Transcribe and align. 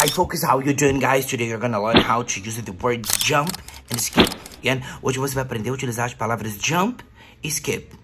Hi 0.00 0.06
folks, 0.06 0.44
how 0.44 0.60
you 0.60 0.72
doing 0.72 1.00
guys? 1.00 1.26
Today 1.26 1.48
you're 1.48 1.58
gonna 1.58 1.82
learn 1.82 1.96
how 1.96 2.22
to 2.22 2.40
use 2.40 2.62
the 2.62 2.70
words 2.70 3.18
jump 3.18 3.50
and 3.90 3.98
skip. 3.98 4.30
Again, 4.60 4.80
hoje 5.02 5.18
você 5.18 5.34
vai 5.34 5.42
aprender 5.42 5.70
a 5.70 5.72
utilizar 5.72 6.06
as 6.06 6.14
palavras 6.14 6.56
jump 6.62 7.02
e 7.42 7.48
skip. 7.48 7.96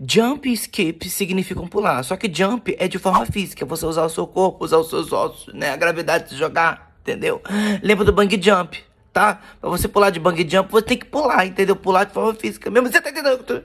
Jump 0.00 0.48
e 0.48 0.54
skip 0.54 1.06
significam 1.10 1.68
pular, 1.68 2.02
só 2.02 2.16
que 2.16 2.32
jump 2.34 2.74
é 2.78 2.88
de 2.88 2.98
forma 2.98 3.26
física, 3.26 3.66
você 3.66 3.84
usar 3.84 4.04
o 4.04 4.08
seu 4.08 4.26
corpo, 4.26 4.64
usar 4.64 4.78
os 4.78 4.88
seus 4.88 5.12
ossos, 5.12 5.52
né? 5.52 5.72
A 5.72 5.76
gravidade 5.76 6.30
de 6.30 6.38
jogar, 6.38 6.96
entendeu? 7.02 7.42
Lembra 7.82 8.06
do 8.06 8.12
bang 8.14 8.40
jump, 8.42 8.82
tá? 9.12 9.42
Pra 9.60 9.68
você 9.68 9.88
pular 9.88 10.08
de 10.08 10.18
bang 10.18 10.48
jump, 10.50 10.72
você 10.72 10.86
tem 10.86 10.96
que 10.96 11.04
pular, 11.04 11.44
entendeu? 11.44 11.76
Pular 11.76 12.04
de 12.04 12.14
forma 12.14 12.32
física, 12.32 12.70
mesmo 12.70 12.90
você 12.90 12.98
tá 12.98 13.10
entendendo? 13.10 13.62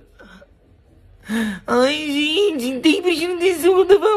Ai, 1.65 1.95
gente, 1.95 2.73
não 2.73 2.81
tem 2.81 3.01
prestando 3.01 3.35
atenção 3.35 3.85
que 3.85 3.93
eu 3.93 3.99
tô. 3.99 4.12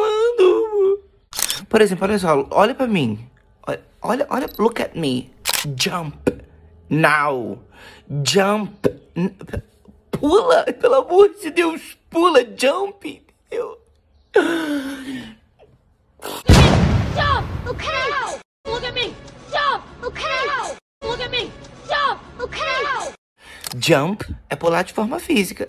Por 1.77 1.83
exemplo, 1.83 2.07
olha 2.07 2.19
só, 2.19 2.47
olha 2.53 2.75
pra 2.75 2.87
mim. 2.87 3.29
Olha, 4.01 4.27
olha, 4.31 4.49
look 4.59 4.81
at 4.81 4.97
me. 4.97 5.31
Jump. 5.79 6.17
Now. 6.89 7.59
Jump. 8.25 8.89
Pula, 10.11 10.65
pelo 10.73 10.95
amor 10.95 11.29
de 11.39 11.51
Deus, 11.51 11.99
pula, 12.09 12.41
jump. 12.57 13.23
Eu... 13.51 13.79
Jump, 17.15 17.69
okay? 17.69 18.41
Look 18.67 18.83
at 18.83 18.95
me. 18.95 19.15
Jump, 19.53 19.85
okay? 20.03 20.73
Look 21.05 21.21
at 21.21 21.31
me. 21.31 21.53
Jump, 21.87 22.23
okay? 22.41 23.13
Jump 23.79 24.25
é 24.49 24.57
pular 24.57 24.83
de 24.83 24.95
forma 24.95 25.21
física. 25.21 25.69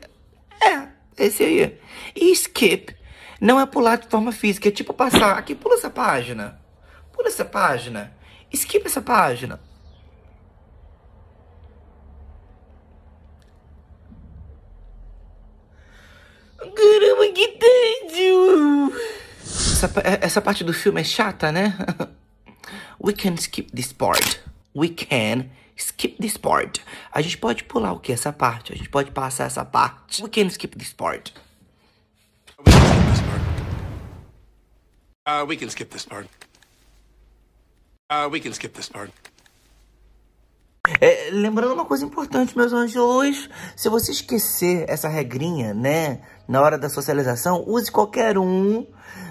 É, 0.63 0.87
esse 1.17 1.43
aí. 1.43 1.77
E 2.15 2.31
skip 2.31 2.96
não 3.39 3.59
é 3.59 3.65
pular 3.65 3.97
de 3.97 4.07
forma 4.07 4.31
física, 4.31 4.67
é 4.67 4.71
tipo 4.71 4.93
passar. 4.93 5.37
Aqui, 5.37 5.53
pula 5.55 5.75
essa 5.75 5.89
página. 5.89 6.59
Pula 7.11 7.27
essa 7.27 7.45
página. 7.45 8.13
Skip 8.51 8.85
essa 8.85 9.01
página. 9.01 9.59
Caramba, 16.57 17.31
que 17.33 17.47
tédio! 17.59 18.93
Essa, 19.43 19.91
essa 20.21 20.41
parte 20.41 20.63
do 20.63 20.73
filme 20.73 21.01
é 21.01 21.03
chata, 21.03 21.51
né? 21.51 21.77
We 22.99 23.13
can 23.13 23.35
skip 23.35 23.71
this 23.75 23.93
part. 23.93 24.39
We 24.75 24.89
can 24.89 25.49
skip 25.75 26.17
this 26.19 26.37
part. 26.37 26.81
A 27.11 27.21
gente 27.21 27.37
pode 27.37 27.63
pular 27.63 27.93
o 27.93 27.99
que? 27.99 28.11
Essa 28.11 28.33
parte. 28.33 28.73
A 28.73 28.75
gente 28.75 28.89
pode 28.89 29.11
passar 29.11 29.45
essa 29.45 29.63
parte. 29.63 30.23
We 30.23 30.29
can 30.29 30.47
skip 30.49 30.75
this 30.77 30.93
part. 30.93 31.33
Uh, 35.27 35.45
we 35.45 35.57
can 35.57 35.69
skip 35.69 35.89
this 35.89 36.05
part. 36.05 36.25
Uh, 38.09 38.29
we 38.31 38.39
can 38.39 38.53
skip 38.53 38.73
this 38.73 38.87
part. 38.87 39.11
É, 41.01 41.29
lembrando 41.31 41.73
uma 41.73 41.83
coisa 41.83 42.05
importante, 42.05 42.55
meus 42.55 42.71
anjos, 42.71 43.49
se 43.75 43.89
você 43.89 44.13
esquecer 44.13 44.85
essa 44.87 45.09
regrinha, 45.09 45.73
né, 45.73 46.21
na 46.47 46.61
hora 46.61 46.77
da 46.77 46.87
socialização, 46.87 47.61
use 47.67 47.91
qualquer 47.91 48.37
um, 48.37 48.87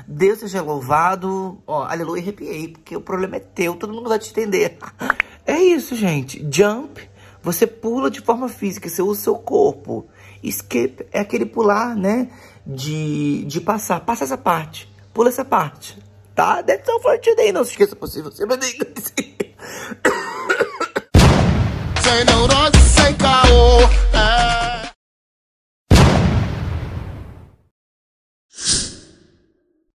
Deus 0.06 0.40
seja 0.40 0.60
louvado, 0.60 1.62
ó, 1.66 1.84
aleluia, 1.84 2.20
arrepiei, 2.20 2.68
porque 2.68 2.94
o 2.94 3.00
problema 3.00 3.36
é 3.36 3.40
teu, 3.40 3.74
todo 3.74 3.94
mundo 3.94 4.10
vai 4.10 4.18
te 4.18 4.30
entender. 4.30 4.76
É 5.48 5.60
isso, 5.60 5.94
gente, 5.94 6.44
jump, 6.50 7.08
você 7.40 7.68
pula 7.68 8.10
de 8.10 8.20
forma 8.20 8.48
física, 8.48 8.88
você 8.88 9.00
usa 9.00 9.20
o 9.20 9.22
seu 9.22 9.34
corpo, 9.36 10.04
skip 10.42 11.06
é 11.12 11.20
aquele 11.20 11.46
pular, 11.46 11.94
né, 11.94 12.28
de, 12.66 13.44
de 13.44 13.60
passar, 13.60 14.00
passa 14.00 14.24
essa 14.24 14.36
parte, 14.36 14.92
pula 15.16 15.30
essa 15.30 15.46
parte, 15.46 15.98
tá? 16.34 16.62
That's 16.62 16.86
all 16.90 17.00
for 17.00 17.18
today, 17.18 17.50
não 17.50 17.64
se 17.64 17.70
esqueça 17.70 17.96
possível, 17.96 18.30
sempre 18.30 18.58
diga 18.58 18.86
Sem 22.02 22.24
neurose, 22.26 22.78
sem 22.94 23.14
caô 23.14 24.05